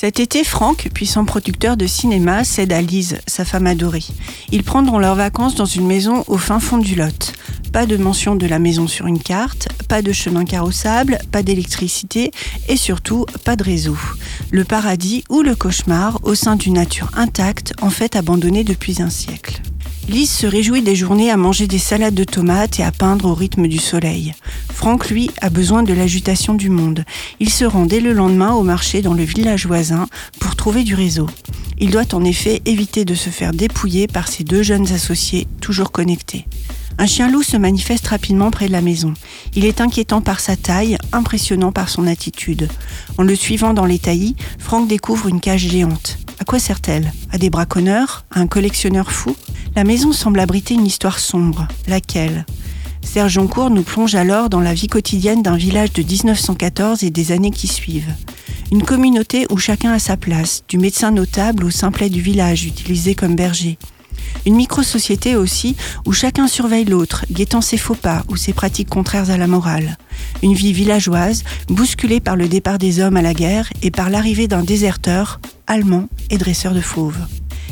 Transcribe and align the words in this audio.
Cet 0.00 0.20
été, 0.20 0.44
Franck, 0.44 0.90
puissant 0.94 1.24
producteur 1.24 1.76
de 1.76 1.88
cinéma, 1.88 2.44
cède 2.44 2.72
à 2.72 2.80
Lise, 2.80 3.18
sa 3.26 3.44
femme 3.44 3.66
adorée. 3.66 4.04
Ils 4.52 4.62
prendront 4.62 5.00
leurs 5.00 5.16
vacances 5.16 5.56
dans 5.56 5.64
une 5.64 5.88
maison 5.88 6.22
au 6.28 6.38
fin 6.38 6.60
fond 6.60 6.78
du 6.78 6.94
Lot. 6.94 7.32
Pas 7.72 7.84
de 7.84 7.96
mention 7.96 8.36
de 8.36 8.46
la 8.46 8.60
maison 8.60 8.86
sur 8.86 9.08
une 9.08 9.18
carte, 9.18 9.66
pas 9.88 10.00
de 10.00 10.12
chemin 10.12 10.44
carrossable, 10.44 11.18
pas 11.32 11.42
d'électricité 11.42 12.30
et 12.68 12.76
surtout 12.76 13.26
pas 13.44 13.56
de 13.56 13.64
réseau. 13.64 13.98
Le 14.52 14.62
paradis 14.62 15.24
ou 15.30 15.42
le 15.42 15.56
cauchemar 15.56 16.20
au 16.22 16.36
sein 16.36 16.54
d'une 16.54 16.74
nature 16.74 17.10
intacte, 17.16 17.72
en 17.82 17.90
fait 17.90 18.14
abandonnée 18.14 18.62
depuis 18.62 19.02
un 19.02 19.10
siècle. 19.10 19.60
Lise 20.08 20.30
se 20.30 20.46
réjouit 20.46 20.80
des 20.80 20.96
journées 20.96 21.30
à 21.30 21.36
manger 21.36 21.66
des 21.66 21.78
salades 21.78 22.14
de 22.14 22.24
tomates 22.24 22.80
et 22.80 22.82
à 22.82 22.92
peindre 22.92 23.26
au 23.26 23.34
rythme 23.34 23.68
du 23.68 23.76
soleil. 23.76 24.32
Franck, 24.72 25.10
lui, 25.10 25.30
a 25.42 25.50
besoin 25.50 25.82
de 25.82 25.92
l'agitation 25.92 26.54
du 26.54 26.70
monde. 26.70 27.04
Il 27.40 27.50
se 27.50 27.66
rend 27.66 27.84
dès 27.84 28.00
le 28.00 28.14
lendemain 28.14 28.54
au 28.54 28.62
marché 28.62 29.02
dans 29.02 29.12
le 29.12 29.24
village 29.24 29.66
voisin 29.66 30.08
pour 30.40 30.56
trouver 30.56 30.82
du 30.82 30.94
réseau. 30.94 31.28
Il 31.78 31.90
doit 31.90 32.14
en 32.14 32.24
effet 32.24 32.62
éviter 32.64 33.04
de 33.04 33.14
se 33.14 33.28
faire 33.28 33.52
dépouiller 33.52 34.06
par 34.06 34.28
ses 34.28 34.44
deux 34.44 34.62
jeunes 34.62 34.90
associés 34.92 35.46
toujours 35.60 35.92
connectés. 35.92 36.46
Un 36.96 37.06
chien-loup 37.06 37.42
se 37.42 37.58
manifeste 37.58 38.08
rapidement 38.08 38.50
près 38.50 38.66
de 38.66 38.72
la 38.72 38.80
maison. 38.80 39.12
Il 39.54 39.66
est 39.66 39.82
inquiétant 39.82 40.22
par 40.22 40.40
sa 40.40 40.56
taille, 40.56 40.96
impressionnant 41.12 41.70
par 41.70 41.90
son 41.90 42.06
attitude. 42.06 42.68
En 43.18 43.24
le 43.24 43.36
suivant 43.36 43.74
dans 43.74 43.84
les 43.84 43.98
taillis, 43.98 44.36
Franck 44.58 44.88
découvre 44.88 45.28
une 45.28 45.40
cage 45.40 45.68
géante. 45.68 46.18
À 46.40 46.44
quoi 46.44 46.58
sert-elle? 46.58 47.12
À 47.30 47.36
des 47.36 47.50
braconneurs? 47.50 48.24
À 48.30 48.40
un 48.40 48.46
collectionneur 48.46 49.12
fou? 49.12 49.36
La 49.78 49.84
maison 49.84 50.10
semble 50.10 50.40
abriter 50.40 50.74
une 50.74 50.86
histoire 50.86 51.20
sombre. 51.20 51.68
Laquelle? 51.86 52.44
Serge 53.00 53.34
Joncourt 53.34 53.70
nous 53.70 53.84
plonge 53.84 54.16
alors 54.16 54.50
dans 54.50 54.58
la 54.58 54.74
vie 54.74 54.88
quotidienne 54.88 55.40
d'un 55.40 55.56
village 55.56 55.92
de 55.92 56.02
1914 56.02 57.04
et 57.04 57.10
des 57.10 57.30
années 57.30 57.52
qui 57.52 57.68
suivent. 57.68 58.12
Une 58.72 58.82
communauté 58.82 59.46
où 59.50 59.56
chacun 59.56 59.92
a 59.92 60.00
sa 60.00 60.16
place, 60.16 60.64
du 60.68 60.78
médecin 60.78 61.12
notable 61.12 61.62
au 61.62 61.70
simplet 61.70 62.10
du 62.10 62.20
village 62.20 62.64
utilisé 62.64 63.14
comme 63.14 63.36
berger. 63.36 63.78
Une 64.46 64.56
micro-société 64.56 65.36
aussi 65.36 65.76
où 66.04 66.12
chacun 66.12 66.48
surveille 66.48 66.84
l'autre, 66.84 67.24
guettant 67.30 67.60
ses 67.60 67.78
faux 67.78 67.94
pas 67.94 68.24
ou 68.28 68.34
ses 68.34 68.54
pratiques 68.54 68.90
contraires 68.90 69.30
à 69.30 69.36
la 69.36 69.46
morale. 69.46 69.96
Une 70.42 70.54
vie 70.54 70.72
villageoise, 70.72 71.44
bousculée 71.68 72.18
par 72.18 72.34
le 72.34 72.48
départ 72.48 72.78
des 72.78 72.98
hommes 72.98 73.16
à 73.16 73.22
la 73.22 73.32
guerre 73.32 73.70
et 73.82 73.92
par 73.92 74.10
l'arrivée 74.10 74.48
d'un 74.48 74.64
déserteur, 74.64 75.40
allemand 75.68 76.08
et 76.30 76.38
dresseur 76.38 76.74
de 76.74 76.80
fauves. 76.80 77.28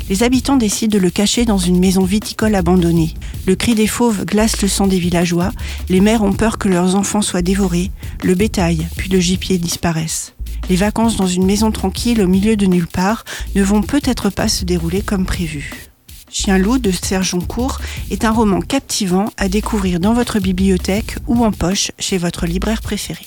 Les 0.09 0.23
habitants 0.23 0.57
décident 0.57 0.97
de 0.97 1.03
le 1.03 1.11
cacher 1.11 1.45
dans 1.45 1.59
une 1.59 1.81
maison 1.81 2.05
viticole 2.05 2.55
abandonnée. 2.55 3.15
Le 3.45 3.57
cri 3.57 3.75
des 3.75 3.89
fauves 3.89 4.25
glace 4.25 4.63
le 4.63 4.69
sang 4.69 4.87
des 4.87 5.01
villageois, 5.01 5.51
les 5.89 6.01
mères 6.01 6.23
ont 6.23 6.33
peur 6.33 6.59
que 6.59 6.69
leurs 6.69 6.95
enfants 6.95 7.23
soient 7.23 7.43
dévorés, 7.43 7.91
le 8.23 8.37
bétail 8.37 8.87
puis 8.97 9.09
le 9.09 9.19
gibier 9.19 9.59
disparaissent. 9.59 10.35
Les 10.71 10.77
vacances 10.77 11.17
dans 11.17 11.27
une 11.27 11.45
maison 11.45 11.73
tranquille 11.73 12.23
au 12.23 12.29
milieu 12.29 12.57
de 12.57 12.67
nulle 12.67 12.87
part 12.87 13.25
ne 13.57 13.65
vont 13.65 13.83
peut-être 13.83 14.31
pas 14.31 14.49
se 14.49 14.65
dérouler 14.65 15.03
comme 15.03 15.27
prévu. 15.27 15.89
Chien-loup 16.31 16.79
de 16.79 16.93
Serge 16.93 17.31
Joncourt 17.31 17.81
est 18.11 18.25
un 18.25 18.31
roman 18.31 18.61
captivant 18.61 19.33
à 19.37 19.49
découvrir 19.49 19.99
dans 19.99 20.13
votre 20.13 20.39
bibliothèque 20.39 21.17
ou 21.27 21.45
en 21.45 21.51
poche 21.51 21.91
chez 21.99 22.19
votre 22.19 22.47
libraire 22.47 22.83
préféré. 22.83 23.27